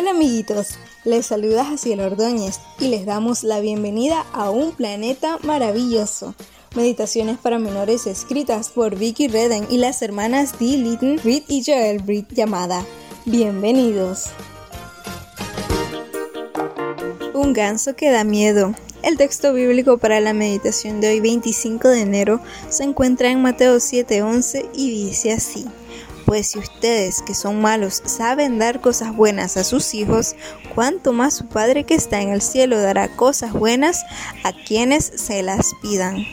[0.00, 6.34] Hola amiguitos, les saluda Jaciel Ordóñez y les damos la bienvenida a un planeta maravilloso.
[6.74, 12.00] Meditaciones para menores escritas por Vicky Redden y las hermanas Dee Litton, Reed y Joel
[12.06, 12.82] Reed llamada
[13.26, 14.30] Bienvenidos.
[17.34, 18.72] Un ganso que da miedo.
[19.02, 22.40] El texto bíblico para la meditación de hoy 25 de enero
[22.70, 25.66] se encuentra en Mateo 7:11 y dice así.
[26.30, 30.36] Pues si ustedes que son malos saben dar cosas buenas a sus hijos,
[30.76, 34.04] cuánto más su Padre que está en el cielo dará cosas buenas
[34.44, 36.24] a quienes se las pidan.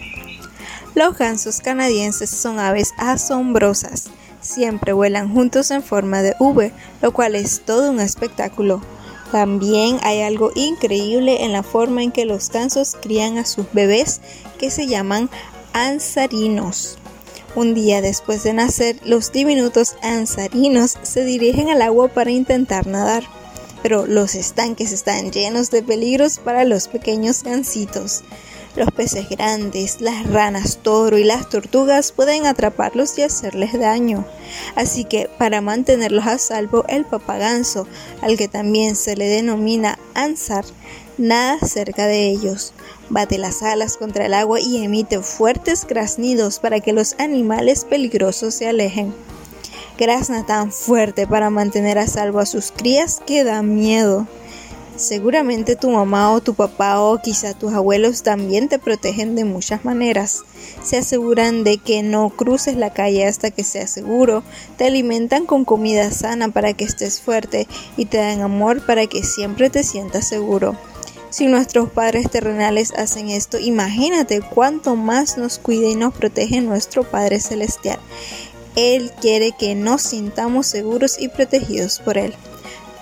[0.94, 4.12] Los gansos canadienses son aves asombrosas.
[4.40, 6.72] Siempre vuelan juntos en forma de V,
[7.02, 8.84] lo cual es todo un espectáculo.
[9.32, 14.22] También hay algo increíble en la forma en que los gansos crían a sus bebés
[14.60, 15.28] que se llaman
[15.74, 17.00] ansarinos.
[17.56, 23.24] Un día después de nacer, los diminutos ansarinos se dirigen al agua para intentar nadar,
[23.82, 28.24] pero los estanques están llenos de peligros para los pequeños gansitos.
[28.76, 34.24] Los peces grandes, las ranas toro y las tortugas pueden atraparlos y hacerles daño.
[34.76, 37.88] Así que para mantenerlos a salvo, el papaganso,
[38.22, 40.64] al que también se le denomina ansar,
[41.18, 42.74] nada cerca de ellos.
[43.10, 48.54] Bate las alas contra el agua y emite fuertes graznidos para que los animales peligrosos
[48.54, 49.14] se alejen.
[49.98, 54.28] Grazna tan fuerte para mantener a salvo a sus crías que da miedo.
[54.96, 59.86] Seguramente tu mamá o tu papá o quizá tus abuelos también te protegen de muchas
[59.86, 60.42] maneras.
[60.84, 64.44] Se aseguran de que no cruces la calle hasta que sea seguro,
[64.76, 69.24] te alimentan con comida sana para que estés fuerte y te dan amor para que
[69.24, 70.76] siempre te sientas seguro.
[71.30, 77.04] Si nuestros padres terrenales hacen esto, imagínate cuánto más nos cuida y nos protege nuestro
[77.04, 78.00] Padre Celestial.
[78.76, 82.34] Él quiere que nos sintamos seguros y protegidos por Él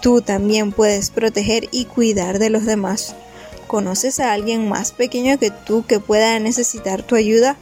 [0.06, 3.16] tú también puedes proteger y cuidar de los demás.
[3.66, 7.58] ¿Conoces a alguien más pequeño que tú que pueda necesitar tu ayuda?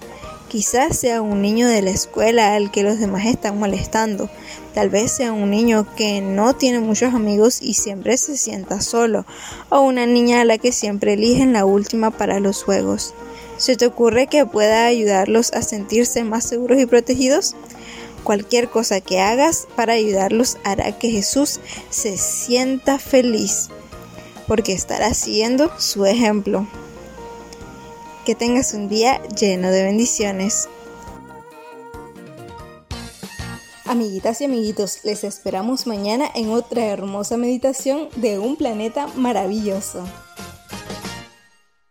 [0.54, 4.30] Quizás sea un niño de la escuela al que los demás están molestando.
[4.76, 9.26] Tal vez sea un niño que no tiene muchos amigos y siempre se sienta solo.
[9.70, 13.16] O una niña a la que siempre eligen la última para los juegos.
[13.58, 17.56] ¿Se te ocurre que pueda ayudarlos a sentirse más seguros y protegidos?
[18.24, 23.70] Cualquier cosa que hagas para ayudarlos hará que Jesús se sienta feliz,
[24.48, 26.68] porque estará siguiendo su ejemplo.
[28.26, 30.70] Que tengas un día lleno de bendiciones.
[33.86, 40.06] Amiguitas y amiguitos, les esperamos mañana en otra hermosa meditación de un planeta maravilloso.